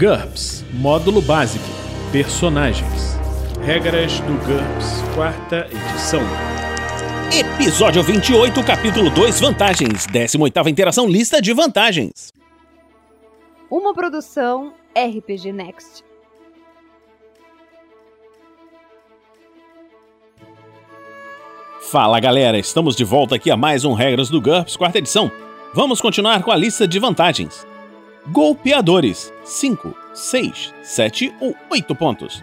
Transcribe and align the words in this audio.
GURPS 0.00 0.64
Módulo 0.72 1.20
Básico 1.20 1.62
Personagens 2.10 3.18
Regras 3.60 4.18
do 4.20 4.32
GURPS, 4.46 5.02
quarta 5.14 5.68
edição. 5.70 6.22
Episódio 7.30 8.02
28, 8.02 8.64
capítulo 8.64 9.10
2 9.10 9.38
Vantagens. 9.38 10.06
18 10.06 10.70
interação 10.70 11.06
Lista 11.06 11.42
de 11.42 11.52
vantagens. 11.52 12.32
Uma 13.70 13.92
produção 13.92 14.72
RPG 14.96 15.52
Next. 15.52 16.02
Fala 21.90 22.18
galera, 22.20 22.58
estamos 22.58 22.96
de 22.96 23.04
volta 23.04 23.34
aqui 23.34 23.50
a 23.50 23.56
mais 23.56 23.84
um 23.84 23.92
Regras 23.92 24.30
do 24.30 24.40
GURPS, 24.40 24.76
quarta 24.76 24.96
edição. 24.96 25.30
Vamos 25.74 26.00
continuar 26.00 26.42
com 26.42 26.50
a 26.50 26.56
lista 26.56 26.88
de 26.88 26.98
vantagens. 26.98 27.68
Golpeadores: 28.28 29.32
5, 29.44 29.94
6, 30.14 30.74
7 30.82 31.34
ou 31.40 31.54
8 31.70 31.94
pontos. 31.94 32.42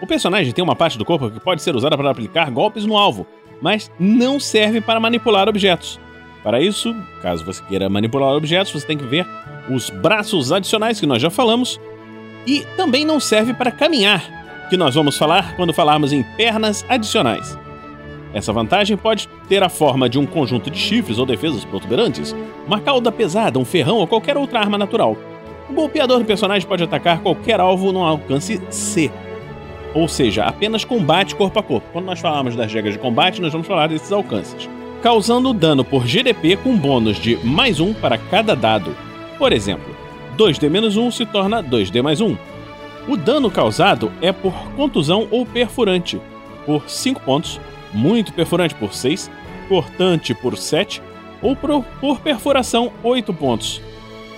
O 0.00 0.06
personagem 0.06 0.52
tem 0.52 0.62
uma 0.62 0.76
parte 0.76 0.96
do 0.96 1.04
corpo 1.04 1.30
que 1.30 1.40
pode 1.40 1.62
ser 1.62 1.74
usada 1.74 1.96
para 1.96 2.10
aplicar 2.10 2.50
golpes 2.50 2.84
no 2.84 2.96
alvo, 2.96 3.26
mas 3.60 3.90
não 3.98 4.38
serve 4.38 4.80
para 4.80 5.00
manipular 5.00 5.48
objetos. 5.48 6.00
Para 6.42 6.60
isso, 6.60 6.94
caso 7.20 7.44
você 7.44 7.62
queira 7.64 7.88
manipular 7.88 8.34
objetos, 8.34 8.72
você 8.72 8.86
tem 8.86 8.96
que 8.96 9.04
ver 9.04 9.26
os 9.68 9.90
braços 9.90 10.52
adicionais 10.52 11.00
que 11.00 11.06
nós 11.06 11.20
já 11.20 11.30
falamos, 11.30 11.80
e 12.46 12.64
também 12.76 13.04
não 13.04 13.20
serve 13.20 13.52
para 13.52 13.70
caminhar, 13.70 14.68
que 14.70 14.76
nós 14.76 14.94
vamos 14.94 15.18
falar 15.18 15.56
quando 15.56 15.74
falarmos 15.74 16.12
em 16.12 16.22
pernas 16.36 16.84
adicionais. 16.88 17.58
Essa 18.38 18.52
vantagem 18.52 18.96
pode 18.96 19.28
ter 19.48 19.64
a 19.64 19.68
forma 19.68 20.08
de 20.08 20.16
um 20.16 20.24
conjunto 20.24 20.70
de 20.70 20.78
chifres 20.78 21.18
ou 21.18 21.26
defesas 21.26 21.64
protuberantes, 21.64 22.36
uma 22.64 22.78
cauda 22.78 23.10
pesada, 23.10 23.58
um 23.58 23.64
ferrão 23.64 23.96
ou 23.96 24.06
qualquer 24.06 24.36
outra 24.36 24.60
arma 24.60 24.78
natural. 24.78 25.16
O 25.68 25.72
golpeador 25.72 26.20
do 26.20 26.24
personagem 26.24 26.66
pode 26.66 26.84
atacar 26.84 27.20
qualquer 27.20 27.58
alvo 27.58 27.90
no 27.90 28.04
alcance 28.04 28.62
C, 28.70 29.10
ou 29.92 30.06
seja, 30.06 30.44
apenas 30.44 30.84
combate 30.84 31.34
corpo 31.34 31.58
a 31.58 31.62
corpo. 31.64 31.88
Quando 31.92 32.04
nós 32.04 32.20
falamos 32.20 32.54
das 32.54 32.72
regras 32.72 32.94
de 32.94 33.00
combate, 33.00 33.40
nós 33.40 33.50
vamos 33.50 33.66
falar 33.66 33.88
desses 33.88 34.12
alcances. 34.12 34.68
Causando 35.02 35.52
dano 35.52 35.84
por 35.84 36.06
GDP 36.06 36.56
com 36.56 36.76
bônus 36.76 37.18
de 37.18 37.36
mais 37.44 37.80
1 37.80 37.94
para 37.94 38.18
cada 38.18 38.54
dado. 38.54 38.94
Por 39.36 39.52
exemplo, 39.52 39.96
2D 40.36 40.70
menos 40.70 40.96
1 40.96 41.10
se 41.10 41.26
torna 41.26 41.60
2D 41.60 42.02
mais 42.02 42.20
1. 42.20 42.36
O 43.08 43.16
dano 43.16 43.50
causado 43.50 44.12
é 44.22 44.30
por 44.30 44.52
contusão 44.76 45.26
ou 45.28 45.44
perfurante, 45.44 46.20
por 46.64 46.88
5 46.88 47.20
pontos, 47.22 47.60
muito 47.92 48.32
perfurante 48.32 48.74
por 48.74 48.94
6, 48.94 49.30
cortante 49.68 50.34
por 50.34 50.56
7 50.56 51.02
ou 51.42 51.54
por, 51.54 51.84
por 52.00 52.20
perfuração 52.20 52.92
8 53.02 53.32
pontos. 53.34 53.80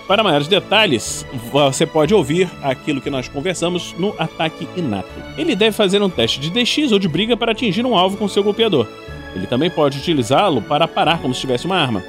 Para 0.07 0.23
maiores 0.23 0.47
detalhes, 0.47 1.25
você 1.51 1.85
pode 1.85 2.13
ouvir 2.13 2.49
aquilo 2.61 2.99
que 2.99 3.09
nós 3.09 3.29
conversamos 3.29 3.93
no 3.97 4.13
ataque 4.17 4.67
inato. 4.75 5.07
Ele 5.37 5.55
deve 5.55 5.71
fazer 5.71 6.01
um 6.01 6.09
teste 6.09 6.39
de 6.39 6.49
DX 6.49 6.91
ou 6.91 6.99
de 6.99 7.07
briga 7.07 7.37
para 7.37 7.53
atingir 7.53 7.85
um 7.85 7.97
alvo 7.97 8.17
com 8.17 8.27
seu 8.27 8.43
golpeador. 8.43 8.87
Ele 9.33 9.47
também 9.47 9.69
pode 9.69 9.99
utilizá-lo 9.99 10.61
para 10.61 10.87
parar 10.87 11.21
como 11.21 11.33
se 11.33 11.39
tivesse 11.39 11.65
uma 11.65 11.77
arma. 11.77 12.03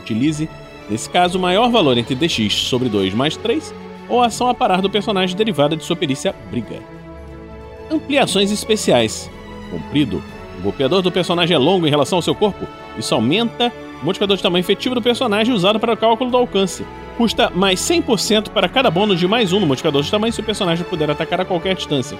Utilize, 0.00 0.48
nesse 0.90 1.08
caso, 1.08 1.38
o 1.38 1.40
maior 1.40 1.70
valor 1.70 1.96
entre 1.96 2.14
DX 2.14 2.52
sobre 2.52 2.90
2 2.90 3.14
mais 3.14 3.36
3 3.36 3.72
ou 4.08 4.22
ação 4.22 4.48
a 4.48 4.54
parar 4.54 4.82
do 4.82 4.90
personagem 4.90 5.34
derivada 5.34 5.74
de 5.74 5.84
sua 5.84 5.96
perícia 5.96 6.34
briga. 6.50 6.82
Ampliações 7.90 8.50
especiais. 8.50 9.30
Comprido. 9.70 10.22
Golpeador 10.62 11.02
do 11.02 11.10
personagem 11.10 11.54
é 11.54 11.58
longo 11.58 11.86
em 11.86 11.90
relação 11.90 12.18
ao 12.18 12.22
seu 12.22 12.34
corpo. 12.34 12.66
Isso 12.96 13.14
aumenta 13.14 13.72
o 14.00 14.04
modificador 14.04 14.36
de 14.36 14.42
tamanho 14.42 14.60
efetivo 14.60 14.94
do 14.94 15.02
personagem 15.02 15.52
usado 15.52 15.80
para 15.80 15.92
o 15.92 15.96
cálculo 15.96 16.30
do 16.30 16.36
alcance. 16.36 16.86
Custa 17.16 17.50
mais 17.50 17.80
100% 17.80 18.50
para 18.50 18.68
cada 18.68 18.90
bônus 18.90 19.18
de 19.18 19.26
mais 19.26 19.52
um 19.52 19.60
no 19.60 19.66
modificador 19.66 20.02
de 20.02 20.10
tamanho 20.10 20.32
se 20.32 20.40
o 20.40 20.44
personagem 20.44 20.84
puder 20.84 21.10
atacar 21.10 21.40
a 21.40 21.44
qualquer 21.44 21.74
distância. 21.74 22.16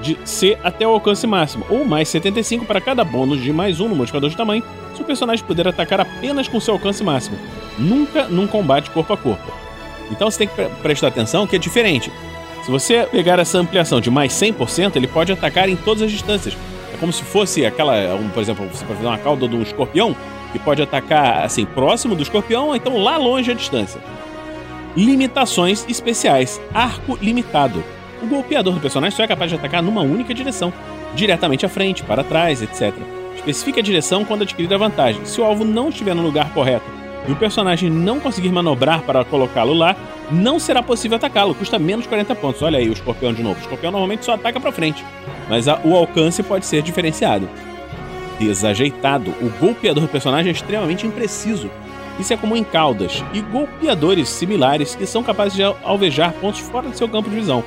De 0.00 0.16
C 0.24 0.58
até 0.64 0.86
o 0.86 0.90
alcance 0.90 1.26
máximo, 1.26 1.64
ou 1.68 1.84
mais 1.84 2.08
75 2.08 2.64
para 2.64 2.80
cada 2.80 3.04
bônus 3.04 3.40
de 3.40 3.52
mais 3.52 3.78
um 3.80 3.88
no 3.88 3.94
modificador 3.94 4.30
de 4.30 4.36
tamanho 4.36 4.64
se 4.94 5.02
o 5.02 5.04
personagem 5.04 5.44
puder 5.44 5.68
atacar 5.68 6.00
apenas 6.00 6.48
com 6.48 6.60
seu 6.60 6.74
alcance 6.74 7.02
máximo. 7.02 7.36
Nunca 7.78 8.24
num 8.24 8.46
combate 8.46 8.90
corpo 8.90 9.12
a 9.12 9.16
corpo. 9.16 9.52
Então 10.10 10.30
você 10.30 10.38
tem 10.38 10.48
que 10.48 10.82
prestar 10.82 11.08
atenção 11.08 11.46
que 11.46 11.56
é 11.56 11.58
diferente. 11.58 12.12
Se 12.64 12.70
você 12.70 13.06
pegar 13.10 13.38
essa 13.38 13.58
ampliação 13.58 14.00
de 14.00 14.10
mais 14.10 14.32
100%, 14.32 14.96
ele 14.96 15.08
pode 15.08 15.32
atacar 15.32 15.68
em 15.68 15.76
todas 15.76 16.02
as 16.02 16.10
distâncias. 16.10 16.56
Como 17.02 17.12
se 17.12 17.24
fosse 17.24 17.66
aquela, 17.66 18.14
um, 18.14 18.28
por 18.28 18.40
exemplo, 18.40 18.64
você 18.72 18.84
pode 18.84 18.98
fazer 18.98 19.08
uma 19.08 19.18
cauda 19.18 19.48
de 19.48 19.56
um 19.56 19.62
escorpião, 19.62 20.14
que 20.52 20.58
pode 20.60 20.80
atacar 20.80 21.44
assim 21.44 21.64
próximo 21.64 22.14
do 22.14 22.22
escorpião, 22.22 22.68
ou 22.68 22.76
então 22.76 22.96
lá 22.96 23.16
longe 23.16 23.50
a 23.50 23.54
distância. 23.54 24.00
Limitações 24.96 25.84
especiais. 25.88 26.60
Arco 26.72 27.18
limitado. 27.20 27.82
O 28.22 28.26
golpeador 28.28 28.74
do 28.74 28.78
personagem 28.78 29.16
só 29.16 29.24
é 29.24 29.26
capaz 29.26 29.50
de 29.50 29.56
atacar 29.56 29.82
numa 29.82 30.02
única 30.02 30.32
direção, 30.32 30.72
diretamente 31.12 31.66
à 31.66 31.68
frente, 31.68 32.04
para 32.04 32.22
trás, 32.22 32.62
etc. 32.62 32.94
Especifique 33.34 33.80
a 33.80 33.82
direção 33.82 34.24
quando 34.24 34.42
adquirir 34.42 34.72
a 34.72 34.78
vantagem. 34.78 35.24
Se 35.24 35.40
o 35.40 35.44
alvo 35.44 35.64
não 35.64 35.88
estiver 35.88 36.14
no 36.14 36.22
lugar 36.22 36.54
correto 36.54 37.01
e 37.26 37.32
o 37.32 37.36
personagem 37.36 37.88
não 37.88 38.18
conseguir 38.18 38.50
manobrar 38.50 39.02
para 39.02 39.24
colocá-lo 39.24 39.72
lá, 39.72 39.96
não 40.30 40.58
será 40.58 40.82
possível 40.82 41.16
atacá-lo. 41.16 41.54
Custa 41.54 41.78
menos 41.78 42.06
40 42.06 42.34
pontos. 42.34 42.62
Olha 42.62 42.78
aí 42.78 42.88
o 42.88 42.92
escorpião 42.92 43.32
de 43.32 43.42
novo. 43.42 43.58
O 43.58 43.62
escorpião 43.62 43.92
normalmente 43.92 44.24
só 44.24 44.32
ataca 44.32 44.58
para 44.58 44.72
frente, 44.72 45.04
mas 45.48 45.68
a, 45.68 45.80
o 45.84 45.94
alcance 45.94 46.42
pode 46.42 46.66
ser 46.66 46.82
diferenciado. 46.82 47.48
Desajeitado. 48.38 49.30
O 49.40 49.50
golpeador 49.60 50.02
do 50.02 50.08
personagem 50.08 50.50
é 50.50 50.52
extremamente 50.52 51.06
impreciso. 51.06 51.70
Isso 52.18 52.32
é 52.32 52.36
comum 52.36 52.56
em 52.56 52.64
caudas 52.64 53.24
e 53.32 53.40
golpeadores 53.40 54.28
similares 54.28 54.94
que 54.94 55.06
são 55.06 55.22
capazes 55.22 55.54
de 55.54 55.62
alvejar 55.62 56.32
pontos 56.34 56.60
fora 56.60 56.88
do 56.88 56.96
seu 56.96 57.08
campo 57.08 57.30
de 57.30 57.36
visão. 57.36 57.64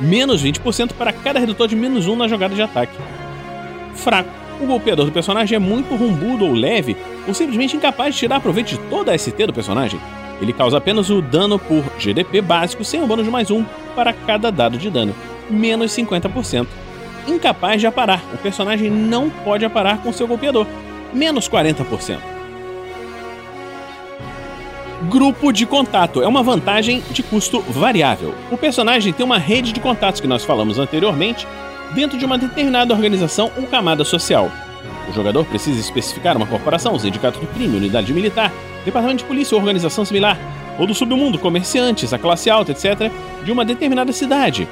Menos 0.00 0.42
20% 0.42 0.92
para 0.94 1.12
cada 1.12 1.38
redutor 1.38 1.68
de 1.68 1.76
menos 1.76 2.08
1 2.08 2.16
na 2.16 2.26
jogada 2.26 2.54
de 2.54 2.62
ataque. 2.62 2.96
Fraco. 3.94 4.30
O 4.60 4.66
golpeador 4.66 5.04
do 5.04 5.12
personagem 5.12 5.56
é 5.56 5.58
muito 5.58 5.96
rumbudo 5.96 6.44
ou 6.46 6.52
leve, 6.52 6.96
ou 7.26 7.34
simplesmente 7.34 7.76
incapaz 7.76 8.14
de 8.14 8.20
tirar 8.20 8.40
proveito 8.40 8.68
de 8.68 8.78
toda 8.90 9.12
a 9.12 9.18
ST 9.18 9.46
do 9.46 9.52
personagem. 9.52 10.00
Ele 10.40 10.52
causa 10.52 10.78
apenas 10.78 11.10
o 11.10 11.22
dano 11.22 11.58
por 11.58 11.84
GDP 11.98 12.40
básico 12.40 12.84
sem 12.84 13.02
o 13.02 13.06
bônus 13.06 13.24
de 13.24 13.30
mais 13.30 13.50
1 13.50 13.64
para 13.94 14.12
cada 14.12 14.50
dado 14.50 14.76
de 14.76 14.90
dano, 14.90 15.14
menos 15.48 15.92
50%. 15.92 16.66
Incapaz 17.26 17.80
de 17.80 17.86
aparar, 17.86 18.22
o 18.34 18.38
personagem 18.38 18.90
não 18.90 19.30
pode 19.30 19.64
aparar 19.64 20.02
com 20.02 20.12
seu 20.12 20.26
golpeador, 20.26 20.66
menos 21.12 21.48
40%. 21.48 22.18
Grupo 25.10 25.52
de 25.52 25.66
contato 25.66 26.22
é 26.22 26.26
uma 26.26 26.42
vantagem 26.42 27.02
de 27.10 27.22
custo 27.22 27.60
variável. 27.60 28.34
O 28.50 28.56
personagem 28.56 29.12
tem 29.12 29.24
uma 29.24 29.38
rede 29.38 29.72
de 29.72 29.80
contatos 29.80 30.20
que 30.20 30.26
nós 30.26 30.44
falamos 30.44 30.78
anteriormente 30.78 31.46
dentro 31.94 32.18
de 32.18 32.24
uma 32.24 32.38
determinada 32.38 32.94
organização 32.94 33.50
ou 33.56 33.64
camada 33.64 34.04
social. 34.04 34.50
O 35.08 35.12
jogador 35.12 35.44
precisa 35.44 35.78
especificar 35.78 36.36
uma 36.36 36.46
corporação, 36.46 36.98
sindicato 36.98 37.38
do 37.38 37.46
crime, 37.46 37.76
unidade 37.76 38.12
militar, 38.12 38.52
departamento 38.84 39.18
de 39.18 39.24
polícia 39.24 39.54
ou 39.54 39.60
organização 39.60 40.04
similar, 40.04 40.38
ou 40.78 40.86
do 40.86 40.94
submundo, 40.94 41.38
comerciantes, 41.38 42.12
a 42.12 42.18
classe 42.18 42.50
alta, 42.50 42.72
etc., 42.72 43.10
de 43.44 43.52
uma 43.52 43.64
determinada 43.64 44.12
cidade. 44.12 44.66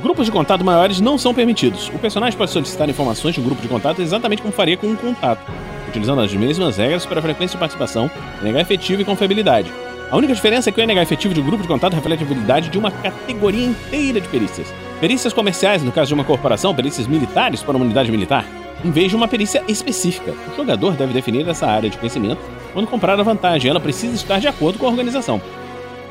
Grupos 0.00 0.26
de 0.26 0.32
contato 0.32 0.64
maiores 0.64 1.00
não 1.00 1.18
são 1.18 1.34
permitidos. 1.34 1.88
O 1.88 1.98
personagem 1.98 2.38
pode 2.38 2.50
solicitar 2.50 2.88
informações 2.88 3.34
de 3.34 3.40
um 3.40 3.44
grupo 3.44 3.60
de 3.60 3.68
contato 3.68 4.00
exatamente 4.00 4.42
como 4.42 4.54
faria 4.54 4.76
com 4.76 4.86
um 4.86 4.96
contato, 4.96 5.40
utilizando 5.88 6.20
as 6.20 6.32
mesmas 6.32 6.76
regras 6.76 7.04
para 7.04 7.20
frequência 7.20 7.56
de 7.56 7.58
participação, 7.58 8.10
NH 8.42 8.60
efetivo 8.60 9.02
e 9.02 9.04
confiabilidade. 9.04 9.72
A 10.10 10.16
única 10.16 10.34
diferença 10.34 10.70
é 10.70 10.72
que 10.72 10.80
o 10.80 10.86
NH 10.86 11.02
efetivo 11.02 11.34
de 11.34 11.40
um 11.40 11.44
grupo 11.44 11.62
de 11.62 11.68
contato 11.68 11.94
reflete 11.94 12.22
a 12.22 12.26
habilidade 12.26 12.70
de 12.70 12.78
uma 12.78 12.90
categoria 12.90 13.66
inteira 13.66 14.20
de 14.20 14.28
perícias. 14.28 14.72
Perícias 15.00 15.32
comerciais, 15.32 15.82
no 15.82 15.92
caso 15.92 16.08
de 16.08 16.14
uma 16.14 16.24
corporação, 16.24 16.74
perícias 16.74 17.06
militares 17.06 17.62
para 17.62 17.76
uma 17.76 17.84
unidade 17.84 18.10
militar, 18.10 18.44
em 18.84 18.90
vez 18.90 19.10
de 19.10 19.16
uma 19.16 19.28
perícia 19.28 19.62
específica. 19.68 20.34
O 20.52 20.56
jogador 20.56 20.94
deve 20.94 21.12
definir 21.12 21.46
essa 21.48 21.66
área 21.66 21.90
de 21.90 21.98
conhecimento 21.98 22.40
quando 22.72 22.86
comprar 22.86 23.18
a 23.18 23.22
vantagem. 23.22 23.70
Ela 23.70 23.80
precisa 23.80 24.14
estar 24.14 24.38
de 24.38 24.48
acordo 24.48 24.78
com 24.78 24.86
a 24.86 24.90
organização. 24.90 25.40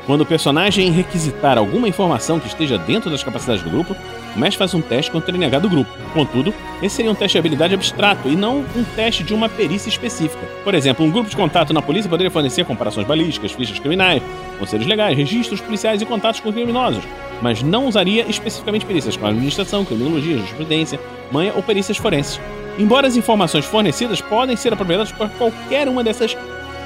Quando 0.08 0.22
o 0.22 0.26
personagem 0.26 0.90
requisitar 0.90 1.58
alguma 1.58 1.86
informação 1.86 2.40
que 2.40 2.46
esteja 2.46 2.78
dentro 2.78 3.10
das 3.10 3.22
capacidades 3.22 3.62
do 3.62 3.68
grupo, 3.68 3.94
o 4.34 4.38
mestre 4.38 4.56
faz 4.56 4.72
um 4.72 4.80
teste 4.80 5.10
contra 5.10 5.30
o 5.30 5.36
NH 5.36 5.58
do 5.60 5.68
grupo. 5.68 5.90
Contudo, 6.14 6.54
esse 6.82 6.96
seria 6.96 7.10
um 7.10 7.14
teste 7.14 7.34
de 7.34 7.40
habilidade 7.40 7.74
abstrato 7.74 8.26
e 8.26 8.34
não 8.34 8.60
um 8.74 8.84
teste 8.96 9.22
de 9.22 9.34
uma 9.34 9.50
perícia 9.50 9.90
específica. 9.90 10.42
Por 10.64 10.74
exemplo, 10.74 11.04
um 11.04 11.10
grupo 11.10 11.28
de 11.28 11.36
contato 11.36 11.74
na 11.74 11.82
polícia 11.82 12.08
poderia 12.08 12.30
fornecer 12.30 12.64
comparações 12.64 13.06
balísticas, 13.06 13.52
fichas 13.52 13.78
criminais, 13.78 14.22
conselhos 14.58 14.86
legais, 14.86 15.14
registros 15.14 15.60
policiais 15.60 16.00
e 16.00 16.06
contatos 16.06 16.40
com 16.40 16.50
criminosos, 16.50 17.04
mas 17.42 17.62
não 17.62 17.86
usaria 17.86 18.24
especificamente 18.30 18.86
perícias 18.86 19.14
com 19.14 19.26
administração, 19.26 19.84
criminologia, 19.84 20.38
jurisprudência, 20.38 20.98
manha 21.30 21.52
ou 21.54 21.62
perícias 21.62 21.98
forenses. 21.98 22.40
Embora 22.78 23.08
as 23.08 23.16
informações 23.16 23.64
fornecidas 23.64 24.20
podem 24.20 24.56
ser 24.56 24.72
aproveitadas 24.72 25.10
por 25.10 25.28
qualquer 25.30 25.88
uma 25.88 26.04
dessas 26.04 26.36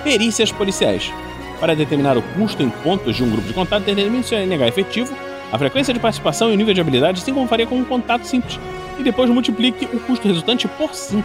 perícias 0.03 0.51
policiais. 0.51 1.13
Para 1.61 1.77
determinar 1.77 2.17
o 2.17 2.23
custo 2.23 2.63
em 2.63 2.71
pontos 2.71 3.15
de 3.15 3.23
um 3.23 3.31
grupo 3.31 3.47
de 3.47 3.55
contato, 3.55 3.85
determine 3.85 4.25
seu 4.25 4.39
NH 4.39 4.69
efetivo, 4.69 5.15
a 5.53 5.59
frequência 5.59 5.93
de 5.93 6.01
participação 6.01 6.51
e 6.51 6.55
o 6.55 6.57
nível 6.57 6.73
de 6.73 6.81
habilidade, 6.81 7.21
assim 7.21 7.35
como 7.35 7.47
faria 7.47 7.67
com 7.67 7.77
um 7.77 7.85
contato 7.85 8.25
simples, 8.25 8.59
e 8.99 9.03
depois 9.03 9.29
multiplique 9.29 9.85
o 9.85 10.01
custo 10.01 10.27
resultante 10.27 10.67
por 10.67 10.95
5. 10.95 11.23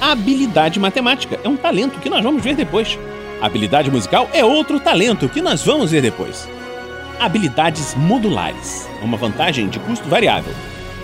A 0.00 0.12
habilidade 0.12 0.78
matemática 0.78 1.40
é 1.42 1.48
um 1.48 1.56
talento 1.56 1.98
que 1.98 2.10
nós 2.10 2.22
vamos 2.22 2.42
ver 2.42 2.54
depois. 2.54 2.98
Habilidade 3.40 3.90
musical 3.90 4.28
é 4.32 4.44
outro 4.44 4.78
talento 4.78 5.28
que 5.28 5.40
nós 5.40 5.64
vamos 5.64 5.90
ver 5.90 6.02
depois. 6.02 6.48
Habilidades 7.18 7.94
modulares 7.94 8.88
uma 9.02 9.16
vantagem 9.16 9.68
de 9.68 9.78
custo 9.80 10.08
variável. 10.08 10.54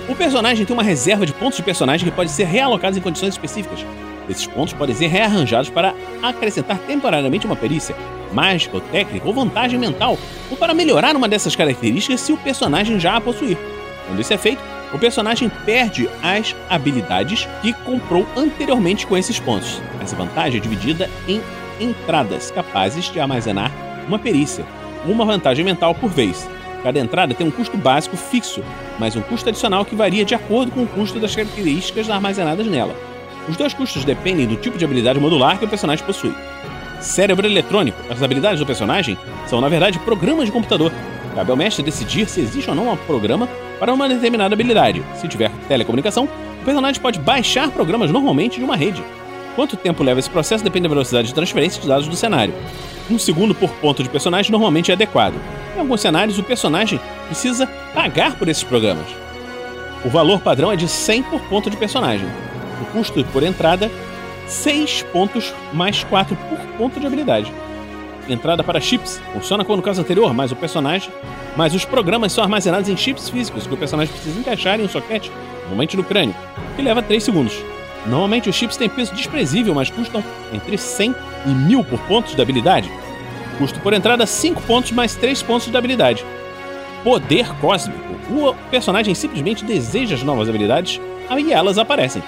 O 0.06 0.14
personagem 0.14 0.66
tem 0.66 0.74
uma 0.74 0.82
reserva 0.82 1.24
de 1.24 1.32
pontos 1.32 1.56
de 1.56 1.62
personagem 1.62 2.06
que 2.06 2.14
pode 2.14 2.30
ser 2.30 2.44
realocados 2.44 2.98
em 2.98 3.00
condições 3.00 3.34
específicas. 3.34 3.86
Esses 4.28 4.46
pontos 4.46 4.74
podem 4.74 4.94
ser 4.94 5.06
rearranjados 5.06 5.70
para 5.70 5.94
acrescentar 6.22 6.78
temporariamente 6.78 7.46
uma 7.46 7.56
perícia, 7.56 7.96
mágica 8.32 8.76
ou 8.76 8.82
técnica 8.82 9.26
ou 9.26 9.32
vantagem 9.32 9.78
mental, 9.78 10.18
ou 10.50 10.56
para 10.58 10.74
melhorar 10.74 11.16
uma 11.16 11.28
dessas 11.28 11.56
características 11.56 12.20
se 12.20 12.32
o 12.32 12.36
personagem 12.36 13.00
já 13.00 13.16
a 13.16 13.20
possuir. 13.20 13.56
Quando 14.06 14.20
isso 14.20 14.32
é 14.32 14.36
feito, 14.36 14.62
o 14.92 14.98
personagem 14.98 15.50
perde 15.64 16.08
as 16.22 16.54
habilidades 16.68 17.48
que 17.62 17.72
comprou 17.72 18.26
anteriormente 18.36 19.06
com 19.06 19.16
esses 19.16 19.40
pontos. 19.40 19.80
Essa 20.02 20.14
vantagem 20.14 20.58
é 20.58 20.62
dividida 20.62 21.08
em 21.26 21.40
entradas 21.80 22.50
capazes 22.50 23.06
de 23.06 23.18
armazenar 23.18 23.72
uma 24.06 24.18
perícia, 24.18 24.66
uma 25.06 25.24
vantagem 25.24 25.64
mental 25.64 25.94
por 25.94 26.10
vez. 26.10 26.46
Cada 26.84 27.00
entrada 27.00 27.32
tem 27.32 27.46
um 27.46 27.50
custo 27.50 27.78
básico 27.78 28.14
fixo, 28.14 28.62
mas 28.98 29.16
um 29.16 29.22
custo 29.22 29.48
adicional 29.48 29.86
que 29.86 29.96
varia 29.96 30.22
de 30.22 30.34
acordo 30.34 30.70
com 30.70 30.82
o 30.82 30.86
custo 30.86 31.18
das 31.18 31.34
características 31.34 32.10
armazenadas 32.10 32.66
nela. 32.66 32.94
Os 33.48 33.56
dois 33.56 33.72
custos 33.72 34.04
dependem 34.04 34.46
do 34.46 34.56
tipo 34.56 34.76
de 34.76 34.84
habilidade 34.84 35.18
modular 35.18 35.58
que 35.58 35.64
o 35.64 35.68
personagem 35.68 36.04
possui. 36.04 36.34
Cérebro 37.00 37.46
eletrônico. 37.46 37.96
As 38.10 38.22
habilidades 38.22 38.60
do 38.60 38.66
personagem 38.66 39.16
são, 39.46 39.62
na 39.62 39.68
verdade, 39.70 39.98
programas 40.00 40.44
de 40.44 40.52
computador. 40.52 40.92
Cabe 41.34 41.50
ao 41.50 41.56
mestre 41.56 41.82
decidir 41.82 42.28
se 42.28 42.42
existe 42.42 42.68
ou 42.68 42.76
não 42.76 42.92
um 42.92 42.96
programa 42.98 43.48
para 43.80 43.92
uma 43.92 44.06
determinada 44.06 44.54
habilidade. 44.54 45.02
Se 45.14 45.26
tiver 45.26 45.50
telecomunicação, 45.66 46.28
o 46.60 46.64
personagem 46.66 47.00
pode 47.00 47.18
baixar 47.18 47.70
programas 47.70 48.10
normalmente 48.10 48.58
de 48.58 48.64
uma 48.64 48.76
rede. 48.76 49.02
Quanto 49.56 49.74
tempo 49.74 50.02
leva 50.02 50.20
esse 50.20 50.28
processo 50.28 50.62
depende 50.62 50.82
da 50.82 50.90
velocidade 50.90 51.28
de 51.28 51.34
transferência 51.34 51.80
de 51.80 51.88
dados 51.88 52.08
do 52.08 52.16
cenário. 52.16 52.52
Um 53.10 53.18
segundo 53.18 53.54
por 53.54 53.70
ponto 53.70 54.02
de 54.02 54.10
personagem 54.10 54.52
normalmente 54.52 54.90
é 54.90 54.94
adequado. 54.94 55.34
Em 55.74 55.80
alguns 55.80 56.00
cenários, 56.00 56.38
o 56.38 56.42
personagem 56.42 57.00
precisa 57.26 57.66
pagar 57.92 58.36
por 58.36 58.48
esses 58.48 58.62
programas. 58.62 59.06
O 60.04 60.08
valor 60.08 60.40
padrão 60.40 60.70
é 60.70 60.76
de 60.76 60.86
100 60.86 61.24
por 61.24 61.40
ponto 61.42 61.68
de 61.68 61.76
personagem. 61.76 62.26
O 62.80 62.84
custo 62.86 63.24
por 63.32 63.42
entrada, 63.42 63.90
6 64.46 65.02
pontos 65.12 65.52
mais 65.72 66.04
4 66.04 66.36
por 66.36 66.58
ponto 66.78 67.00
de 67.00 67.06
habilidade. 67.06 67.52
Entrada 68.28 68.62
para 68.62 68.80
chips 68.80 69.20
funciona 69.32 69.64
como 69.64 69.78
no 69.78 69.82
caso 69.82 70.00
anterior, 70.00 70.32
mas 70.32 70.52
o 70.52 70.56
personagem, 70.56 71.10
mas 71.56 71.74
os 71.74 71.84
programas 71.84 72.32
são 72.32 72.44
armazenados 72.44 72.88
em 72.88 72.96
chips 72.96 73.28
físicos 73.28 73.66
que 73.66 73.74
o 73.74 73.76
personagem 73.76 74.12
precisa 74.12 74.38
encaixar 74.38 74.78
em 74.78 74.84
um 74.84 74.88
soquete, 74.88 75.30
normalmente 75.62 75.96
no 75.96 76.04
crânio, 76.04 76.34
que 76.76 76.82
leva 76.82 77.02
3 77.02 77.22
segundos. 77.22 77.54
Normalmente 78.06 78.48
os 78.48 78.54
chips 78.54 78.76
têm 78.76 78.88
peso 78.88 79.14
desprezível, 79.14 79.74
mas 79.74 79.90
custam 79.90 80.22
entre 80.52 80.78
100 80.78 81.14
e 81.46 81.48
1000 81.50 81.84
por 81.84 81.98
pontos 82.00 82.34
de 82.34 82.40
habilidade. 82.42 82.90
Custo 83.58 83.80
por 83.80 83.92
entrada 83.92 84.26
5 84.26 84.62
pontos 84.62 84.92
mais 84.92 85.14
3 85.14 85.42
pontos 85.42 85.70
de 85.70 85.76
habilidade. 85.76 86.24
Poder 87.02 87.46
cósmico. 87.60 88.00
O 88.30 88.54
personagem 88.70 89.14
simplesmente 89.14 89.64
deseja 89.64 90.14
as 90.14 90.22
novas 90.22 90.48
habilidades 90.48 91.00
e 91.38 91.52
elas 91.52 91.78
aparecem. 91.78 92.22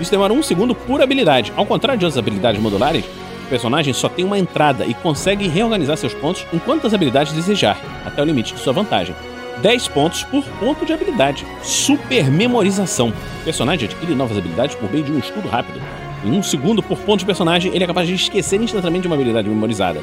Isso 0.00 0.10
demora 0.10 0.32
um 0.32 0.42
segundo 0.42 0.74
por 0.74 1.00
habilidade. 1.02 1.52
Ao 1.56 1.66
contrário 1.66 1.98
de 1.98 2.04
outras 2.04 2.18
habilidades 2.18 2.60
modulares, 2.60 3.04
o 3.44 3.48
personagem 3.48 3.92
só 3.92 4.08
tem 4.08 4.24
uma 4.24 4.38
entrada 4.38 4.84
e 4.86 4.94
consegue 4.94 5.48
reorganizar 5.48 5.96
seus 5.96 6.14
pontos 6.14 6.46
em 6.52 6.58
quantas 6.58 6.94
habilidades 6.94 7.32
desejar, 7.32 7.78
até 8.04 8.22
o 8.22 8.24
limite 8.24 8.54
de 8.54 8.60
sua 8.60 8.72
vantagem. 8.72 9.14
10 9.60 9.88
pontos 9.88 10.24
por 10.24 10.42
ponto 10.58 10.86
de 10.86 10.92
habilidade. 10.92 11.46
Super 11.62 12.30
memorização. 12.30 13.10
O 13.10 13.44
personagem 13.44 13.86
adquire 13.86 14.14
novas 14.14 14.38
habilidades 14.38 14.74
por 14.74 14.90
meio 14.90 15.04
de 15.04 15.12
um 15.12 15.18
estudo 15.18 15.48
rápido. 15.48 15.80
Em 16.24 16.30
um 16.30 16.42
segundo 16.42 16.82
por 16.82 16.98
ponto 16.98 17.20
de 17.20 17.26
personagem, 17.26 17.74
ele 17.74 17.84
é 17.84 17.86
capaz 17.86 18.08
de 18.08 18.14
esquecer 18.14 18.60
instantaneamente 18.60 19.06
uma 19.06 19.14
habilidade 19.16 19.48
memorizada. 19.48 20.00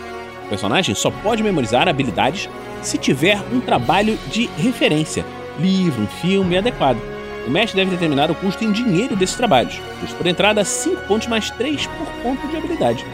O 0.50 0.56
personagem 0.58 0.96
só 0.96 1.12
pode 1.12 1.44
memorizar 1.44 1.88
habilidades 1.88 2.50
se 2.82 2.98
tiver 2.98 3.40
um 3.54 3.60
trabalho 3.60 4.18
de 4.32 4.48
referência, 4.58 5.24
livro, 5.60 6.02
um 6.02 6.08
filme 6.08 6.58
adequado. 6.58 6.98
O 7.46 7.52
mestre 7.52 7.76
deve 7.76 7.92
determinar 7.92 8.32
o 8.32 8.36
custo 8.36 8.64
em 8.64 8.72
dinheiro 8.72 9.16
desses 9.16 9.36
trabalhos. 9.36 9.80
Custo 10.02 10.16
por 10.16 10.26
entrada 10.26 10.66
5 10.66 11.04
pontos 11.04 11.28
mais 11.28 11.52
3 11.52 11.86
por 11.86 12.08
ponto 12.24 12.48
de 12.48 12.58
habilidade. 12.58 13.06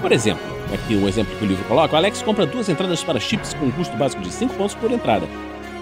Por 0.00 0.10
exemplo, 0.10 0.42
aqui 0.74 0.96
um 0.96 1.06
exemplo 1.06 1.36
que 1.36 1.44
o 1.44 1.46
livro 1.46 1.64
coloca, 1.66 1.94
o 1.94 1.96
Alex 1.96 2.22
compra 2.22 2.44
duas 2.44 2.68
entradas 2.68 3.04
para 3.04 3.20
chips 3.20 3.54
com 3.54 3.66
um 3.66 3.70
custo 3.70 3.96
básico 3.96 4.20
de 4.20 4.32
5 4.32 4.54
pontos 4.54 4.74
por 4.74 4.90
entrada. 4.90 5.28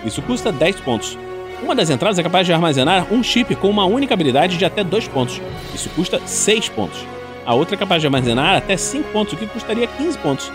Isso 0.04 0.20
custa 0.20 0.52
10 0.52 0.80
pontos. 0.82 1.16
Uma 1.62 1.74
das 1.74 1.88
entradas 1.88 2.18
é 2.18 2.22
capaz 2.22 2.46
de 2.46 2.52
armazenar 2.52 3.06
um 3.10 3.22
chip 3.22 3.54
com 3.56 3.70
uma 3.70 3.86
única 3.86 4.12
habilidade 4.12 4.58
de 4.58 4.64
até 4.66 4.84
2 4.84 5.08
pontos. 5.08 5.40
Isso 5.74 5.88
custa 5.96 6.20
6 6.26 6.68
pontos. 6.68 7.02
A 7.46 7.54
outra 7.54 7.76
é 7.76 7.78
capaz 7.78 8.02
de 8.02 8.06
armazenar 8.06 8.56
até 8.56 8.76
5 8.76 9.10
pontos, 9.10 9.32
o 9.32 9.36
que 9.38 9.46
custaria 9.46 9.86
15 9.86 10.18
pontos. 10.18 10.52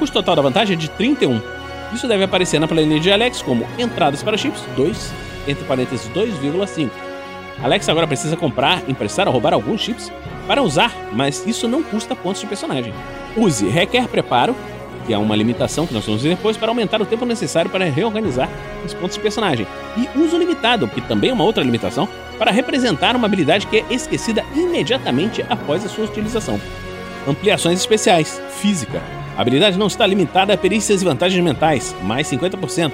Custo 0.00 0.14
total 0.14 0.34
da 0.34 0.40
vantagem 0.40 0.76
é 0.76 0.78
de 0.78 0.88
31. 0.88 1.42
Isso 1.92 2.08
deve 2.08 2.24
aparecer 2.24 2.58
na 2.58 2.66
planilha 2.66 2.98
de 2.98 3.12
Alex 3.12 3.42
como 3.42 3.66
entradas 3.78 4.22
para 4.22 4.34
chips 4.34 4.62
2, 4.74 5.12
entre 5.46 5.62
parênteses 5.64 6.08
2,5. 6.14 6.88
Alex 7.62 7.86
agora 7.86 8.06
precisa 8.06 8.34
comprar, 8.34 8.82
emprestar 8.88 9.26
ou 9.26 9.32
roubar 9.34 9.52
alguns 9.52 9.82
chips 9.82 10.10
para 10.46 10.62
usar, 10.62 10.90
mas 11.12 11.46
isso 11.46 11.68
não 11.68 11.82
custa 11.82 12.16
pontos 12.16 12.40
de 12.40 12.46
personagem. 12.46 12.94
Use 13.36 13.68
requer 13.68 14.08
preparo 14.08 14.56
que 15.06 15.12
é 15.12 15.18
uma 15.18 15.36
limitação 15.36 15.86
que 15.86 15.92
nós 15.92 16.06
vamos 16.06 16.22
ver 16.22 16.30
depois, 16.30 16.56
para 16.56 16.68
aumentar 16.68 17.02
o 17.02 17.06
tempo 17.06 17.24
necessário 17.24 17.70
para 17.70 17.84
reorganizar 17.84 18.48
os 18.86 18.94
pontos 18.94 19.16
de 19.16 19.22
personagem. 19.22 19.66
E 19.96 20.18
uso 20.18 20.38
limitado, 20.38 20.88
que 20.88 21.00
também 21.00 21.30
é 21.30 21.32
uma 21.32 21.44
outra 21.44 21.62
limitação, 21.64 22.08
para 22.38 22.50
representar 22.50 23.16
uma 23.16 23.26
habilidade 23.26 23.66
que 23.66 23.78
é 23.78 23.84
esquecida 23.90 24.44
imediatamente 24.54 25.44
após 25.48 25.84
a 25.84 25.88
sua 25.88 26.04
utilização. 26.04 26.60
Ampliações 27.26 27.78
especiais, 27.78 28.40
física. 28.60 29.02
A 29.36 29.40
habilidade 29.40 29.78
não 29.78 29.86
está 29.86 30.06
limitada 30.06 30.52
a 30.52 30.56
perícias 30.56 31.02
e 31.02 31.04
vantagens 31.04 31.42
mentais, 31.42 31.94
mais 32.02 32.30
50%, 32.30 32.92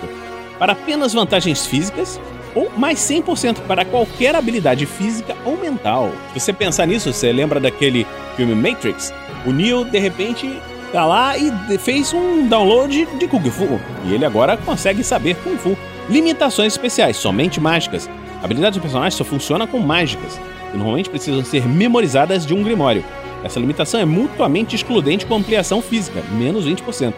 para 0.58 0.72
apenas 0.72 1.12
vantagens 1.12 1.66
físicas 1.66 2.20
ou 2.54 2.70
mais 2.76 2.98
100% 2.98 3.60
para 3.66 3.84
qualquer 3.84 4.34
habilidade 4.34 4.86
física 4.86 5.36
ou 5.44 5.56
mental. 5.56 6.10
Se 6.32 6.40
você 6.40 6.52
pensar 6.52 6.86
nisso, 6.86 7.12
você 7.12 7.32
lembra 7.32 7.60
daquele 7.60 8.06
filme 8.36 8.54
Matrix? 8.54 9.12
O 9.44 9.52
Neo, 9.52 9.84
de 9.84 9.98
repente, 9.98 10.58
tá 10.92 11.04
lá 11.04 11.36
e 11.36 11.52
fez 11.78 12.12
um 12.12 12.48
download 12.48 13.06
de 13.18 13.28
Kung 13.28 13.50
Fu. 13.50 13.80
E 14.06 14.14
ele 14.14 14.24
agora 14.24 14.56
consegue 14.56 15.04
saber 15.04 15.36
Kung 15.36 15.56
Fu. 15.58 15.76
Limitações 16.08 16.72
especiais, 16.72 17.16
somente 17.16 17.60
mágicas. 17.60 18.08
A 18.40 18.44
habilidade 18.44 18.78
do 18.78 18.82
personagem 18.82 19.16
só 19.16 19.24
funciona 19.24 19.66
com 19.66 19.78
mágicas, 19.78 20.40
que 20.70 20.76
normalmente 20.76 21.10
precisam 21.10 21.44
ser 21.44 21.66
memorizadas 21.66 22.46
de 22.46 22.54
um 22.54 22.62
grimório. 22.62 23.04
Essa 23.44 23.60
limitação 23.60 24.00
é 24.00 24.04
mutuamente 24.04 24.74
excludente 24.74 25.26
com 25.26 25.36
ampliação 25.36 25.80
física, 25.80 26.22
menos 26.32 26.66
20%. 26.66 27.14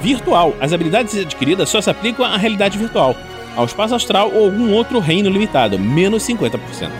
Virtual. 0.00 0.54
As 0.60 0.72
habilidades 0.72 1.16
adquiridas 1.16 1.68
só 1.68 1.80
se 1.80 1.90
aplicam 1.90 2.24
à 2.24 2.36
realidade 2.36 2.78
virtual, 2.78 3.16
ao 3.56 3.64
espaço 3.64 3.94
astral 3.94 4.30
ou 4.32 4.44
algum 4.44 4.72
outro 4.72 4.98
reino 4.98 5.30
limitado, 5.30 5.78
menos 5.78 6.22
50%. 6.22 6.90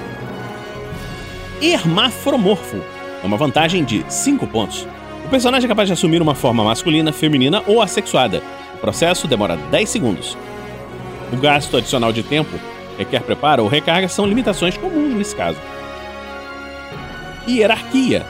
Hermafromorfo. 1.60 2.78
É 3.22 3.26
uma 3.26 3.36
vantagem 3.36 3.84
de 3.84 4.04
5 4.08 4.46
pontos. 4.46 4.86
O 5.24 5.28
personagem 5.28 5.66
é 5.66 5.68
capaz 5.68 5.88
de 5.88 5.92
assumir 5.92 6.22
uma 6.22 6.34
forma 6.34 6.64
masculina, 6.64 7.12
feminina 7.12 7.62
ou 7.66 7.82
assexuada. 7.82 8.42
O 8.74 8.78
processo 8.78 9.26
demora 9.26 9.56
10 9.56 9.88
segundos. 9.88 10.38
O 11.32 11.36
gasto 11.36 11.76
adicional 11.76 12.12
de 12.12 12.22
tempo, 12.22 12.58
requer 12.96 13.22
preparo 13.22 13.62
ou 13.62 13.68
recarga 13.68 14.08
são 14.08 14.24
limitações 14.24 14.76
comuns 14.76 15.14
nesse 15.14 15.36
caso. 15.36 15.58
Hierarquia. 17.48 18.26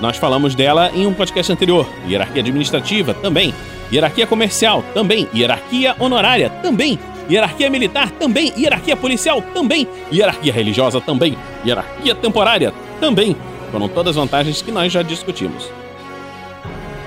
Nós 0.00 0.16
falamos 0.16 0.54
dela 0.54 0.90
em 0.94 1.06
um 1.06 1.14
podcast 1.14 1.52
anterior. 1.52 1.88
Hierarquia 2.08 2.42
administrativa 2.42 3.14
também. 3.14 3.54
Hierarquia 3.92 4.26
comercial 4.26 4.84
também. 4.94 5.28
Hierarquia 5.34 5.94
honorária 5.98 6.50
também. 6.50 6.98
Hierarquia 7.30 7.70
militar 7.70 8.10
também. 8.10 8.52
Hierarquia 8.56 8.96
policial 8.96 9.42
também. 9.54 9.86
Hierarquia 10.12 10.52
religiosa 10.52 11.00
também. 11.00 11.36
Hierarquia 11.64 12.14
temporária 12.14 12.72
também. 13.00 13.36
Foram 13.70 13.88
todas 13.88 14.16
vantagens 14.16 14.62
que 14.62 14.72
nós 14.72 14.92
já 14.92 15.02
discutimos 15.02 15.70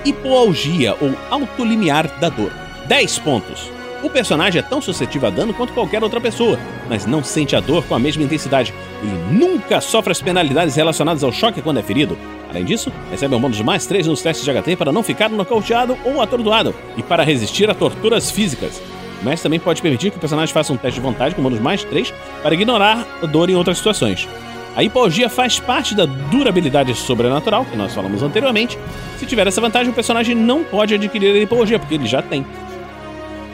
hipoalgia 0.06 0.96
ou 1.00 1.14
alto 1.30 1.64
limiar 1.64 2.08
da 2.20 2.30
dor. 2.30 2.52
10 2.88 3.20
pontos. 3.20 3.72
O 4.04 4.10
personagem 4.10 4.60
é 4.60 4.64
tão 4.64 4.82
suscetível 4.82 5.28
a 5.28 5.32
dano 5.32 5.54
quanto 5.54 5.74
qualquer 5.74 6.02
outra 6.02 6.20
pessoa, 6.20 6.58
mas 6.90 7.06
não 7.06 7.24
sente 7.24 7.56
a 7.56 7.60
dor 7.60 7.84
com 7.84 7.94
a 7.94 8.00
mesma 8.00 8.24
intensidade. 8.24 8.74
Ele 9.04 9.38
nunca 9.38 9.80
sofre 9.80 10.12
as 10.12 10.22
penalidades 10.22 10.76
relacionadas 10.76 11.24
ao 11.24 11.32
choque 11.32 11.62
quando 11.62 11.80
é 11.80 11.84
ferido. 11.84 12.18
Além 12.50 12.66
disso, 12.66 12.92
recebe 13.12 13.36
um 13.36 13.40
bônus 13.40 13.62
mais 13.62 13.86
3 13.86 14.08
nos 14.08 14.22
testes 14.22 14.44
de 14.44 14.52
HT 14.52 14.76
para 14.76 14.92
não 14.92 15.04
ficar 15.04 15.30
nocauteado 15.30 15.96
ou 16.04 16.20
atordoado, 16.20 16.74
e 16.98 17.04
para 17.04 17.24
resistir 17.24 17.70
a 17.70 17.76
torturas 17.76 18.32
físicas. 18.32 18.82
O 19.22 19.26
mestre 19.26 19.44
também 19.44 19.60
pode 19.60 19.84
permitir 19.84 20.10
que 20.10 20.18
o 20.18 20.20
personagem 20.20 20.52
faça 20.52 20.74
um 20.74 20.78
teste 20.78 21.00
de 21.00 21.06
vontade 21.06 21.36
com 21.36 21.44
bônus 21.44 21.60
mais 21.60 21.84
3 21.84 22.12
para 22.42 22.56
ignorar 22.56 23.06
a 23.22 23.26
dor 23.28 23.52
em 23.52 23.56
outras 23.56 23.78
situações. 23.78 24.28
A 24.76 24.84
hipoalgia 24.84 25.30
faz 25.30 25.60
parte 25.60 25.94
da 25.94 26.06
durabilidade 26.06 26.96
sobrenatural, 26.96 27.66
que 27.66 27.78
nós 27.78 27.94
falamos 27.94 28.24
anteriormente. 28.24 28.80
Se 29.20 29.26
tiver 29.28 29.46
essa 29.46 29.62
vantagem, 29.62 29.92
o 29.92 29.96
personagem 29.96 30.34
não 30.34 30.64
pode 30.64 30.96
adquirir 30.96 31.36
a 31.36 31.40
hipoalgia, 31.40 31.78
porque 31.78 31.96
ele 31.96 32.08
já 32.08 32.22
tem. 32.22 32.44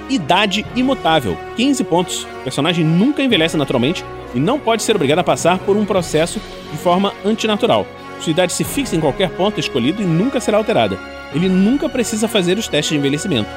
Idade 0.09 0.65
imutável, 0.75 1.37
15 1.55 1.83
pontos. 1.83 2.23
O 2.23 2.43
personagem 2.43 2.85
nunca 2.85 3.21
envelhece 3.21 3.57
naturalmente 3.57 4.05
e 4.33 4.39
não 4.39 4.59
pode 4.59 4.83
ser 4.83 4.95
obrigado 4.95 5.19
a 5.19 5.23
passar 5.23 5.59
por 5.59 5.75
um 5.75 5.85
processo 5.85 6.39
de 6.71 6.77
forma 6.77 7.13
antinatural. 7.25 7.85
Sua 8.21 8.31
idade 8.31 8.53
se 8.53 8.63
fixa 8.63 8.95
em 8.95 8.99
qualquer 8.99 9.29
ponto 9.31 9.59
escolhido 9.59 10.01
e 10.01 10.05
nunca 10.05 10.39
será 10.39 10.57
alterada. 10.57 10.97
ele 11.33 11.49
nunca 11.49 11.89
precisa 11.89 12.27
fazer 12.27 12.57
os 12.57 12.67
testes 12.67 12.93
de 12.93 12.97
envelhecimento. 12.97 13.49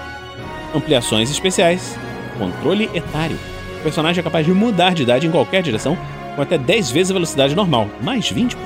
Ampliações 0.75 1.31
especiais, 1.31 1.97
controle 2.37 2.91
etário. 2.93 3.39
O 3.79 3.83
personagem 3.83 4.21
é 4.21 4.25
capaz 4.25 4.45
de 4.45 4.53
mudar 4.53 4.93
de 4.93 5.03
idade 5.03 5.27
em 5.27 5.31
qualquer 5.31 5.63
direção 5.63 5.97
com 6.35 6.43
até 6.43 6.59
10 6.59 6.91
vezes 6.91 7.11
a 7.11 7.15
velocidade 7.15 7.55
normal, 7.55 7.89
mais 8.03 8.31
20%. 8.33 8.57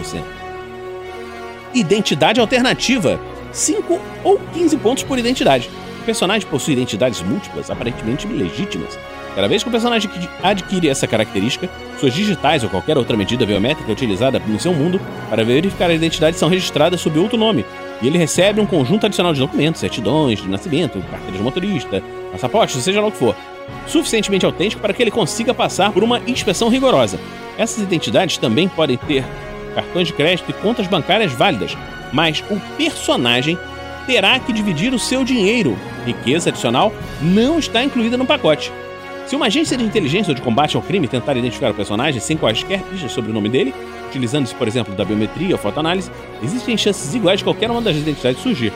Identidade 1.75 2.41
alternativa, 2.41 3.21
5 3.53 4.01
ou 4.23 4.41
15 4.53 4.77
pontos 4.79 5.03
por 5.03 5.19
identidade. 5.19 5.69
O 6.05 6.13
personagem 6.15 6.47
possui 6.47 6.75
identidades 6.75 7.23
múltiplas, 7.23 7.71
aparentemente 7.71 8.27
legítimas. 8.27 8.99
Cada 9.35 9.49
vez 9.49 9.63
que 9.63 9.71
o 9.71 9.73
personagem 9.73 10.11
adquire 10.43 10.91
essa 10.91 11.07
característica, 11.07 11.67
suas 11.99 12.13
digitais 12.13 12.63
ou 12.63 12.69
qualquer 12.69 12.99
outra 12.99 13.17
medida 13.17 13.47
biométrica 13.47 13.91
utilizada 13.91 14.39
no 14.39 14.61
seu 14.61 14.75
mundo 14.75 15.01
para 15.31 15.43
verificar 15.43 15.89
a 15.89 15.95
identidade 15.95 16.37
são 16.37 16.51
registradas 16.51 17.01
sob 17.01 17.19
outro 17.19 17.39
nome, 17.39 17.65
e 18.03 18.07
ele 18.07 18.19
recebe 18.19 18.61
um 18.61 18.67
conjunto 18.67 19.07
adicional 19.07 19.33
de 19.33 19.41
documentos, 19.41 19.81
certidões 19.81 20.43
de 20.43 20.47
nascimento, 20.47 21.01
carteira 21.11 21.39
de 21.39 21.43
motorista, 21.43 22.03
passaporte, 22.31 22.77
seja 22.77 23.01
lá 23.01 23.07
o 23.07 23.11
que 23.11 23.17
for, 23.17 23.35
suficientemente 23.87 24.45
autêntico 24.45 24.83
para 24.83 24.93
que 24.93 25.03
ele 25.03 25.11
consiga 25.11 25.55
passar 25.55 25.91
por 25.91 26.05
uma 26.05 26.21
inspeção 26.27 26.69
rigorosa. 26.69 27.19
Essas 27.57 27.83
identidades 27.83 28.37
também 28.37 28.69
podem 28.69 28.99
ter 28.99 29.25
cartões 29.75 30.09
de 30.09 30.13
crédito 30.13 30.51
e 30.51 30.53
contas 30.53 30.87
bancárias 30.87 31.33
válidas, 31.33 31.75
mas 32.13 32.45
o 32.51 32.61
personagem 32.77 33.59
terá 34.07 34.39
que 34.39 34.53
dividir 34.53 34.93
o 34.95 34.99
seu 34.99 35.25
dinheiro. 35.25 35.77
Riqueza 36.05 36.51
adicional 36.51 36.93
não 37.21 37.59
está 37.59 37.83
incluída 37.83 38.17
no 38.17 38.27
pacote. 38.27 38.73
Se 39.27 39.35
uma 39.35 39.47
agência 39.47 39.77
de 39.77 39.85
inteligência 39.85 40.31
ou 40.31 40.35
de 40.35 40.43
combate 40.43 40.77
ao 40.77 40.83
crime 40.83 41.09
tentar 41.09 41.35
identificar 41.37 41.71
o 41.71 41.75
personagem 41.75 42.21
sem 42.21 42.37
quaisquer 42.37 42.83
pistas 42.83 43.11
sobre 43.11 43.31
o 43.31 43.35
nome 43.35 43.49
dele, 43.49 43.75
utilizando-se, 44.09 44.55
por 44.55 44.69
exemplo, 44.69 44.95
da 44.95 45.05
biometria 45.05 45.55
ou 45.55 45.59
fotoanálise, 45.59 46.11
existem 46.43 46.77
chances 46.77 47.15
iguais 47.15 47.39
de 47.39 47.45
qualquer 47.45 47.71
uma 47.71 47.81
das 47.81 47.97
identidades 47.97 48.43
surgir. 48.43 48.73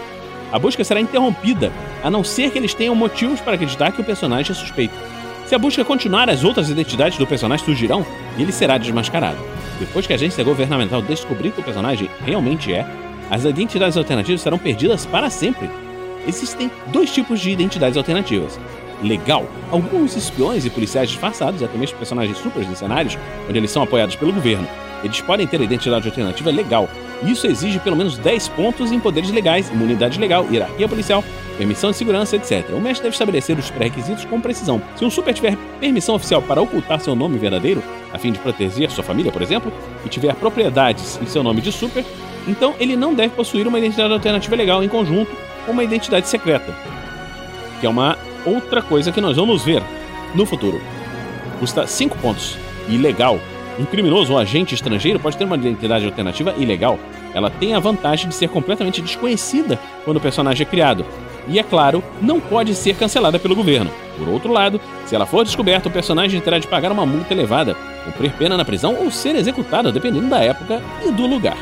A 0.50 0.58
busca 0.58 0.82
será 0.82 1.00
interrompida, 1.00 1.70
a 2.02 2.10
não 2.10 2.24
ser 2.24 2.50
que 2.50 2.56
eles 2.56 2.72
tenham 2.72 2.94
motivos 2.94 3.40
para 3.40 3.54
acreditar 3.54 3.92
que 3.92 4.00
o 4.00 4.04
personagem 4.04 4.52
é 4.52 4.54
suspeito. 4.54 4.94
Se 5.44 5.54
a 5.54 5.58
busca 5.58 5.84
continuar, 5.84 6.30
as 6.30 6.42
outras 6.44 6.70
identidades 6.70 7.18
do 7.18 7.26
personagem 7.26 7.64
surgirão 7.64 8.04
e 8.36 8.42
ele 8.42 8.52
será 8.52 8.78
desmascarado. 8.78 9.38
Depois 9.78 10.06
que 10.06 10.12
a 10.12 10.16
agência 10.16 10.42
governamental 10.42 11.02
descobrir 11.02 11.52
que 11.52 11.60
o 11.60 11.64
personagem 11.64 12.10
realmente 12.24 12.72
é, 12.72 12.86
as 13.30 13.44
identidades 13.44 13.96
alternativas 13.96 14.40
serão 14.40 14.58
perdidas 14.58 15.06
para 15.06 15.30
sempre. 15.30 15.70
Existem 16.26 16.70
dois 16.88 17.12
tipos 17.12 17.40
de 17.40 17.50
identidades 17.50 17.96
alternativas. 17.96 18.58
Legal. 19.02 19.46
Alguns 19.70 20.16
espiões 20.16 20.64
e 20.64 20.70
policiais 20.70 21.08
disfarçados, 21.08 21.62
até 21.62 21.78
mesmo 21.78 21.98
personagens 21.98 22.38
supers 22.38 22.68
em 22.68 22.74
cenários, 22.74 23.16
onde 23.48 23.58
eles 23.58 23.70
são 23.70 23.82
apoiados 23.82 24.16
pelo 24.16 24.32
governo. 24.32 24.66
Eles 25.04 25.20
podem 25.20 25.46
ter 25.46 25.60
a 25.60 25.64
identidade 25.64 26.08
alternativa 26.08 26.50
legal. 26.50 26.88
Isso 27.22 27.46
exige 27.46 27.78
pelo 27.78 27.96
menos 27.96 28.18
10 28.18 28.48
pontos 28.48 28.90
em 28.90 28.98
poderes 28.98 29.30
legais, 29.30 29.70
imunidade 29.70 30.18
legal, 30.18 30.46
hierarquia 30.50 30.88
policial, 30.88 31.22
permissão 31.56 31.90
de 31.90 31.96
segurança, 31.96 32.36
etc. 32.36 32.70
O 32.70 32.80
mestre 32.80 33.04
deve 33.04 33.14
estabelecer 33.14 33.56
os 33.58 33.70
pré-requisitos 33.70 34.24
com 34.24 34.40
precisão. 34.40 34.82
Se 34.96 35.04
um 35.04 35.10
super 35.10 35.34
tiver 35.34 35.56
permissão 35.80 36.14
oficial 36.14 36.42
para 36.42 36.60
ocultar 36.60 37.00
seu 37.00 37.14
nome 37.14 37.38
verdadeiro, 37.38 37.82
a 38.12 38.18
fim 38.18 38.32
de 38.32 38.38
proteger 38.38 38.90
sua 38.90 39.04
família, 39.04 39.30
por 39.30 39.42
exemplo, 39.42 39.72
e 40.04 40.08
tiver 40.08 40.34
propriedades 40.34 41.18
em 41.22 41.26
seu 41.26 41.42
nome 41.42 41.60
de 41.60 41.70
super, 41.70 42.04
então 42.48 42.74
ele 42.80 42.96
não 42.96 43.14
deve 43.14 43.34
possuir 43.34 43.68
uma 43.68 43.78
identidade 43.78 44.12
alternativa 44.12 44.56
legal 44.56 44.82
em 44.82 44.88
conjunto 44.88 45.30
com 45.66 45.72
uma 45.72 45.84
identidade 45.84 46.26
secreta, 46.26 46.74
que 47.78 47.86
é 47.86 47.88
uma 47.88 48.16
outra 48.44 48.80
coisa 48.80 49.12
que 49.12 49.20
nós 49.20 49.36
vamos 49.36 49.62
ver 49.62 49.82
no 50.34 50.46
futuro. 50.46 50.80
Custa 51.60 51.86
5 51.86 52.16
pontos. 52.18 52.56
Ilegal. 52.88 53.38
Um 53.78 53.84
criminoso 53.84 54.32
ou 54.32 54.38
agente 54.38 54.74
estrangeiro 54.74 55.20
pode 55.20 55.36
ter 55.36 55.44
uma 55.44 55.56
identidade 55.56 56.04
alternativa 56.04 56.54
ilegal. 56.56 56.98
Ela 57.34 57.50
tem 57.50 57.74
a 57.74 57.78
vantagem 57.78 58.28
de 58.28 58.34
ser 58.34 58.48
completamente 58.48 59.02
desconhecida 59.02 59.78
quando 60.04 60.16
o 60.16 60.20
personagem 60.20 60.66
é 60.66 60.68
criado. 60.68 61.04
E, 61.46 61.58
é 61.58 61.62
claro, 61.62 62.02
não 62.20 62.40
pode 62.40 62.74
ser 62.74 62.94
cancelada 62.96 63.38
pelo 63.38 63.54
governo. 63.54 63.90
Por 64.18 64.28
outro 64.28 64.52
lado, 64.52 64.80
se 65.06 65.14
ela 65.14 65.26
for 65.26 65.44
descoberta, 65.44 65.88
o 65.88 65.92
personagem 65.92 66.40
terá 66.40 66.58
de 66.58 66.66
pagar 66.66 66.92
uma 66.92 67.06
multa 67.06 67.32
elevada, 67.32 67.76
cumprir 68.04 68.32
pena 68.32 68.56
na 68.56 68.64
prisão 68.64 68.96
ou 69.00 69.10
ser 69.10 69.36
executado, 69.36 69.92
dependendo 69.92 70.28
da 70.28 70.40
época 70.40 70.82
e 71.06 71.10
do 71.10 71.26
lugar. 71.26 71.56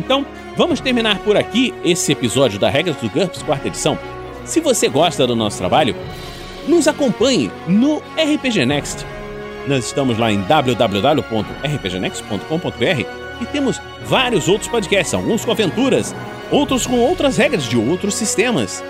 Então, 0.00 0.26
vamos 0.56 0.80
terminar 0.80 1.18
por 1.18 1.36
aqui 1.36 1.74
esse 1.84 2.10
episódio 2.10 2.58
da 2.58 2.70
Regras 2.70 2.96
do 2.96 3.10
GURPS, 3.10 3.42
quarta 3.42 3.68
edição. 3.68 3.98
Se 4.46 4.60
você 4.60 4.88
gosta 4.88 5.26
do 5.26 5.36
nosso 5.36 5.58
trabalho, 5.58 5.94
nos 6.66 6.88
acompanhe 6.88 7.50
no 7.68 7.98
RPG 8.16 8.64
Next. 8.64 9.04
Nós 9.68 9.84
estamos 9.84 10.16
lá 10.16 10.32
em 10.32 10.40
www.rpgnext.com.br 10.42 13.42
e 13.42 13.46
temos 13.46 13.78
vários 14.06 14.48
outros 14.48 14.70
podcasts, 14.70 15.12
alguns 15.12 15.44
com 15.44 15.50
aventuras, 15.50 16.14
outros 16.50 16.86
com 16.86 16.98
outras 16.98 17.36
regras 17.36 17.64
de 17.64 17.76
outros 17.76 18.14
sistemas. 18.14 18.82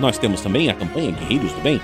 Nós 0.00 0.18
temos 0.18 0.40
também 0.40 0.68
a 0.68 0.74
campanha 0.74 1.12
Guerreiros 1.12 1.52
do 1.52 1.60
Bem, 1.60 1.80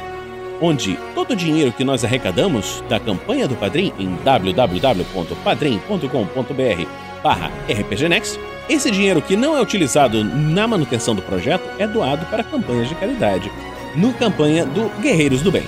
onde 0.61 0.99
todo 1.15 1.31
o 1.31 1.37
dinheiro 1.37 1.71
que 1.71 1.85
nós 1.85 2.05
arrecadamos 2.05 2.83
da 2.89 2.99
campanha 2.99 3.47
do 3.47 3.55
Padrim 3.55 3.93
em 4.01 4.17
www.padrim.com.br 4.25 7.10
barra 7.23 7.51
rpgnext, 7.69 8.39
esse 8.69 8.91
dinheiro 8.91 9.21
que 9.21 9.37
não 9.37 9.57
é 9.57 9.61
utilizado 9.61 10.23
na 10.23 10.67
manutenção 10.67 11.15
do 11.15 11.23
projeto 11.23 11.69
é 11.79 11.87
doado 11.87 12.25
para 12.27 12.45
campanhas 12.45 12.89
de 12.89 12.95
caridade, 12.95 13.51
no 13.97 14.13
campanha 14.15 14.65
do 14.65 14.89
Guerreiros 15.01 15.43
do 15.43 15.51
Bem. 15.51 15.67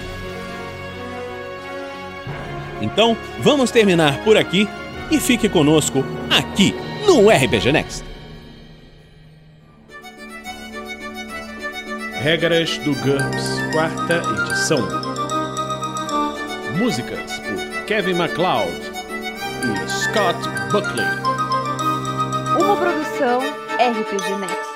Então, 2.80 3.16
vamos 3.38 3.70
terminar 3.70 4.22
por 4.24 4.36
aqui 4.36 4.68
e 5.10 5.18
fique 5.18 5.48
conosco 5.48 6.04
aqui 6.30 6.74
no 7.06 7.28
RPG 7.28 7.72
Next. 7.72 8.04
Regras 12.22 12.78
do 12.78 12.94
GURPS, 12.94 13.60
quarta 13.72 14.22
edição. 14.40 14.78
Músicas 16.78 17.40
por 17.40 17.84
Kevin 17.86 18.14
MacLeod 18.14 18.70
e 19.64 19.90
Scott 19.90 20.38
Buckley. 20.70 21.31
Uma 22.58 22.76
produção 22.76 23.40
RPG 23.78 24.36
Next. 24.38 24.71